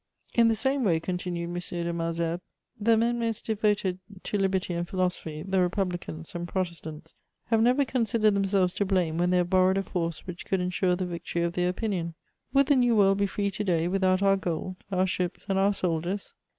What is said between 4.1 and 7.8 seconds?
to liberty and philosophy, the Republicans and Protestants, have